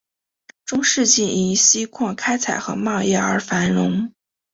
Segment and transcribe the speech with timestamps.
[0.65, 4.11] 中世纪因锡矿开采和贸易而繁荣。